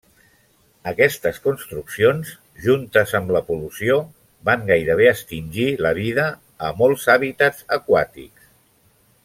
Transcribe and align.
Aquestes 0.91 1.35
construccions, 1.43 2.31
juntes 2.63 3.13
amb 3.19 3.35
la 3.37 3.43
pol·lució 3.51 3.99
van 4.51 4.65
gairebé 4.71 5.07
extingir 5.11 5.69
la 5.87 5.95
vida 6.01 6.27
a 6.69 6.73
molts 6.83 7.07
hàbitats 7.17 7.69
aquàtics. 7.81 8.51